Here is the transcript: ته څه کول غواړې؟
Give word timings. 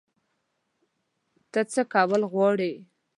ته 1.51 1.61
څه 1.71 1.81
کول 1.93 2.21
غواړې؟ 2.31 2.73